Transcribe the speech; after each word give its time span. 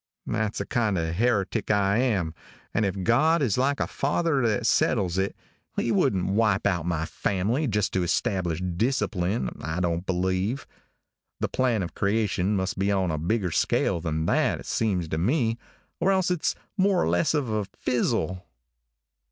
That's 0.25 0.57
the 0.57 0.65
kind 0.65 0.97
of 0.97 1.13
heretic 1.13 1.69
I 1.69 1.97
am, 1.99 2.33
and 2.73 2.85
if 2.87 3.03
God 3.03 3.43
is 3.43 3.55
like 3.55 3.79
a 3.79 3.85
father 3.85 4.41
that 4.47 4.65
settles 4.65 5.19
it, 5.19 5.35
He 5.75 5.91
wouldn't 5.91 6.25
wipe 6.25 6.65
out 6.65 6.87
my 6.87 7.05
family 7.05 7.67
just 7.67 7.93
to 7.93 8.01
establish 8.01 8.59
discipline, 8.61 9.51
I 9.63 9.79
don't 9.79 10.03
believe. 10.07 10.65
The 11.39 11.49
plan 11.49 11.83
of 11.83 11.93
creation 11.93 12.55
must 12.55 12.79
be 12.79 12.91
on 12.91 13.11
a 13.11 13.19
bigger 13.19 13.51
scale 13.51 14.01
than 14.01 14.25
that, 14.25 14.61
it 14.61 14.65
seems 14.65 15.07
to 15.09 15.19
me, 15.19 15.59
or 15.99 16.11
else 16.11 16.31
it's 16.31 16.55
more 16.77 16.99
or 16.99 17.07
less 17.07 17.35
of 17.35 17.49
a 17.49 17.65
fizzle. 17.65 18.43